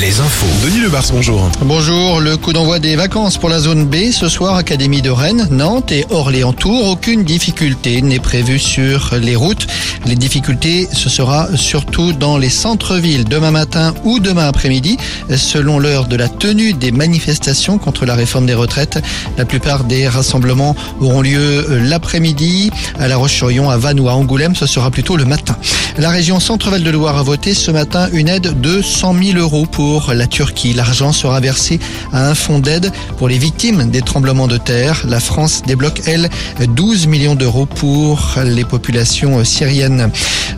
les 0.00 0.20
infos. 0.20 0.46
Denis 0.64 0.80
Lebars, 0.80 1.04
bonjour. 1.12 1.50
Bonjour, 1.60 2.20
le 2.20 2.36
coup 2.36 2.52
d'envoi 2.52 2.78
des 2.78 2.96
vacances 2.96 3.36
pour 3.36 3.48
la 3.48 3.58
zone 3.58 3.86
B 3.86 4.10
ce 4.10 4.28
soir, 4.28 4.56
Académie 4.56 5.02
de 5.02 5.10
Rennes, 5.10 5.46
Nantes 5.50 5.92
et 5.92 6.06
Orléans-Tours. 6.10 6.88
Aucune 6.88 7.24
difficulté 7.24 8.00
n'est 8.02 8.18
prévue 8.18 8.58
sur 8.58 9.14
les 9.20 9.36
routes. 9.36 9.66
Les 10.06 10.16
difficultés, 10.16 10.88
ce 10.92 11.08
sera 11.08 11.48
surtout 11.56 12.12
dans 12.12 12.38
les 12.38 12.48
centres-villes 12.48 13.24
demain 13.24 13.50
matin 13.50 13.94
ou 14.04 14.18
demain 14.18 14.48
après-midi, 14.48 14.96
selon 15.36 15.78
l'heure 15.78 16.06
de 16.06 16.16
la 16.16 16.28
tenue 16.28 16.72
des 16.72 16.90
manifestations 16.90 17.78
contre 17.78 18.06
la 18.06 18.14
réforme 18.14 18.46
des 18.46 18.54
retraites. 18.54 18.98
La 19.36 19.44
plupart 19.44 19.84
des 19.84 20.08
rassemblements 20.08 20.74
auront 21.00 21.20
lieu 21.20 21.66
l'après-midi 21.82 22.70
à 22.98 23.08
La 23.08 23.16
Roche-sur-Yon, 23.16 23.68
à 23.68 23.76
Vannes 23.76 24.00
ou 24.00 24.08
à 24.08 24.14
Angoulême. 24.14 24.56
Ce 24.56 24.66
sera 24.66 24.90
plutôt 24.90 25.16
le 25.16 25.26
matin. 25.26 25.56
La 25.98 26.10
région 26.10 26.40
Centre-Val 26.40 26.82
de 26.82 26.90
Loire 26.90 27.18
a 27.18 27.22
voté 27.22 27.52
ce 27.52 27.70
matin 27.70 28.08
une 28.12 28.28
aide 28.28 28.60
de 28.60 28.80
100 28.80 29.22
000 29.22 29.38
euros 29.38 29.51
pour 29.60 30.14
la 30.14 30.26
Turquie. 30.26 30.72
L'argent 30.72 31.12
sera 31.12 31.38
versé 31.40 31.78
à 32.12 32.28
un 32.28 32.34
fonds 32.34 32.58
d'aide 32.58 32.90
pour 33.18 33.28
les 33.28 33.36
victimes 33.36 33.90
des 33.90 34.00
tremblements 34.00 34.46
de 34.46 34.56
terre. 34.56 35.02
La 35.06 35.20
France 35.20 35.62
débloque, 35.66 36.00
elle, 36.06 36.30
12 36.66 37.06
millions 37.06 37.34
d'euros 37.34 37.66
pour 37.66 38.36
les 38.44 38.64
populations 38.64 39.44
syriennes. 39.44 40.10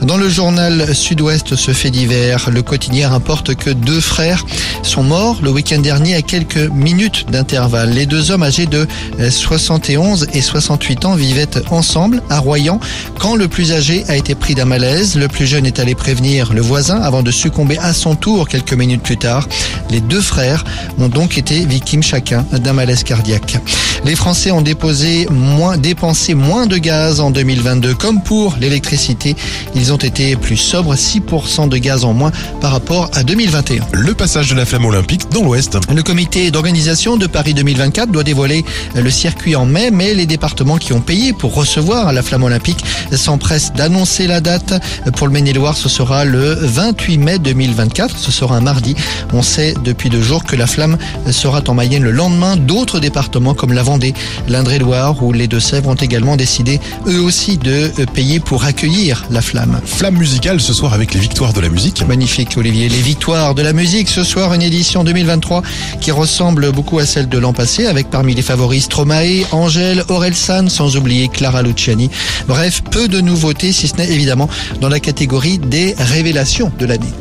Dans 0.03 0.17
le 0.17 0.29
journal 0.29 0.95
Sud-Ouest, 0.95 1.57
ce 1.57 1.73
fait 1.73 1.91
divers, 1.91 2.51
le 2.51 2.63
quotidien 2.63 3.09
rapporte 3.09 3.55
que 3.55 3.71
deux 3.71 4.01
frères 4.01 4.45
sont 4.83 5.03
morts 5.03 5.39
le 5.43 5.51
week-end 5.51 5.81
dernier 5.81 6.15
à 6.15 6.23
quelques 6.23 6.57
minutes 6.57 7.27
d'intervalle. 7.31 7.91
Les 7.91 8.07
deux 8.07 8.31
hommes 8.31 8.45
âgés 8.45 8.67
de 8.67 8.87
71 9.29 10.29
et 10.35 10.41
68 10.41 11.05
ans 11.05 11.15
vivaient 11.15 11.49
ensemble 11.71 12.23
à 12.31 12.39
Royan 12.39 12.79
quand 13.19 13.35
le 13.35 13.49
plus 13.49 13.73
âgé 13.73 14.05
a 14.09 14.17
été 14.17 14.37
pris 14.37 14.55
d'un 14.55 14.67
malaise. 14.67 15.17
Le 15.17 15.27
plus 15.27 15.47
jeune 15.47 15.67
est 15.67 15.81
allé 15.81 15.97
prévenir 15.97 16.53
le 16.53 16.61
voisin 16.61 17.01
avant 17.01 17.23
de 17.23 17.33
succomber 17.33 17.79
à 17.79 17.93
son 17.93 18.15
tour 18.15 18.47
quelques 18.49 18.73
minutes 18.73 18.84
plus 19.03 19.17
tard. 19.17 19.49
Les 19.91 20.01
deux 20.01 20.21
frères 20.21 20.65
ont 20.99 21.09
donc 21.09 21.39
été 21.39 21.65
victimes 21.65 22.03
chacun 22.03 22.45
d'un 22.53 22.73
malaise 22.73 23.03
cardiaque. 23.05 23.59
Les 24.05 24.17
Français 24.17 24.51
ont 24.51 24.61
déposé 24.61 25.27
moins, 25.31 25.79
dépensé 25.79 26.35
moins 26.35 26.67
de 26.67 26.77
gaz 26.77 27.21
en 27.21 27.31
2022. 27.31 27.95
Comme 27.95 28.23
pour 28.23 28.55
l'électricité, 28.61 29.35
ils 29.75 29.95
ont 29.95 29.97
été 29.97 30.37
plus 30.37 30.59
sobres, 30.59 30.95
6% 30.95 31.71
de 31.71 31.79
gaz 31.79 32.05
en 32.05 32.13
moins 32.13 32.31
par 32.61 32.73
rapport 32.73 33.11
à 33.15 33.23
2021. 33.23 33.83
Le 33.93 34.13
passage 34.13 34.51
de 34.51 34.57
la 34.57 34.67
flamme 34.67 34.85
olympique 34.85 35.31
dans 35.31 35.43
l'Ouest. 35.43 35.79
Le 35.91 36.03
comité 36.03 36.51
d'organisation 36.51 37.17
de 37.17 37.27
Paris 37.27 37.55
2024 37.55 38.11
doit 38.11 38.25
dévoiler 38.25 38.63
le 38.95 39.11
circuit 39.11 39.57
en 39.57 39.65
mai, 39.65 39.91
mais 39.91 40.13
les 40.13 40.27
départements 40.27 40.77
qui 40.77 40.93
ont 40.93 41.01
payé 41.01 41.33
pour 41.33 41.55
recevoir 41.55 42.13
la 42.13 42.23
flamme 42.23 42.43
olympique 42.43 42.85
s'empressent 43.11 43.73
d'annoncer 43.73 44.27
la 44.27 44.43
date. 44.43 44.75
Pour 45.17 45.29
le 45.29 45.33
Maine-et-Loire, 45.33 45.79
ce 45.79 45.89
sera 45.89 46.27
le 46.27 46.53
28 46.53 47.17
mai 47.17 47.39
2024. 47.39 48.19
Ce 48.19 48.31
sera 48.31 48.55
un 48.55 48.61
mardi. 48.61 48.95
On 49.33 49.41
sait 49.41 49.73
depuis 49.83 50.11
deux 50.11 50.23
jours 50.23 50.45
que 50.45 50.57
la 50.57 50.67
flamme 50.67 50.99
sera 51.31 51.63
en 51.67 51.73
Mayenne 51.75 52.05
le 52.05 52.11
lendemain. 52.11 52.57
D'autres 52.57 53.01
départements 53.01 53.55
comme 53.55 53.73
la 53.73 53.83
Vendée, 53.95 54.13
l'Indre-et-Loire 54.49 55.23
ou 55.23 55.33
les 55.33 55.47
Deux-Sèvres 55.47 55.89
ont 55.89 55.95
également 55.95 56.35
décidé 56.35 56.81
eux 57.07 57.21
aussi 57.21 57.59
de 57.59 57.93
payer 58.13 58.41
pour 58.41 58.65
accueillir 58.65 59.25
la 59.31 59.41
flamme. 59.41 59.81
Flamme 59.87 60.17
musicale 60.17 60.61
ce 60.61 60.73
soir 60.73 60.95
avec 60.95 61.15
les 61.15 61.21
victoires 61.21 61.53
de 61.53 61.61
la 61.61 61.69
musique. 61.69 62.05
Magnifique 62.09 62.57
Olivier. 62.57 62.89
Les 62.89 63.01
victoires 63.01 63.55
de 63.55 63.63
la 63.63 63.73
musique 63.73 64.09
ce 64.09 64.25
soir, 64.25 64.53
une 64.53 64.63
édition 64.63 65.05
2023 65.05 65.63
qui 66.01 66.11
ressemble 66.11 66.73
beaucoup 66.73 66.99
à 66.99 67.07
celle 67.07 67.29
de 67.29 67.39
l'an 67.39 67.53
passé 67.53 67.87
avec 67.87 68.11
parmi 68.11 68.35
les 68.35 68.43
favoris 68.43 68.87
Stromae, 68.87 69.45
Angèle, 69.53 70.03
Orelsan, 70.09 70.69
sans 70.69 70.97
oublier 70.97 71.29
Clara 71.29 71.63
Luciani. 71.63 72.11
Bref, 72.49 72.83
peu 72.91 73.07
de 73.07 73.21
nouveautés 73.21 73.71
si 73.71 73.87
ce 73.87 73.95
n'est 73.97 74.11
évidemment 74.11 74.49
dans 74.81 74.89
la 74.89 74.99
catégorie 74.99 75.59
des 75.59 75.95
révélations 75.99 76.73
de 76.81 76.87
l'année. 76.87 77.13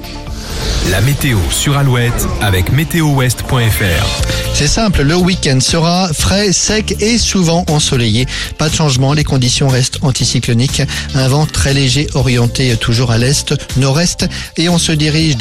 La 0.91 0.99
météo 0.99 1.39
sur 1.49 1.77
Alouette 1.77 2.27
avec 2.41 2.71
météowest.fr. 2.71 4.23
C'est 4.53 4.67
simple, 4.67 5.01
le 5.01 5.15
week-end 5.15 5.59
sera 5.61 6.11
frais, 6.13 6.51
sec 6.51 6.95
et 6.99 7.17
souvent 7.17 7.63
ensoleillé. 7.69 8.27
Pas 8.57 8.69
de 8.69 8.75
changement, 8.75 9.13
les 9.13 9.23
conditions 9.23 9.69
restent 9.69 9.99
anticycloniques. 10.01 10.83
Un 11.15 11.27
vent 11.29 11.45
très 11.45 11.73
léger 11.73 12.07
orienté 12.13 12.75
toujours 12.75 13.11
à 13.11 13.17
l'est, 13.17 13.55
nord-est 13.77 14.27
et 14.57 14.67
on 14.67 14.77
se 14.77 14.91
dirige 14.91 15.37